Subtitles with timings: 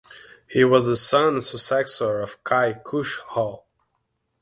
[0.47, 3.61] He was the son and successor of Kay Khusraw.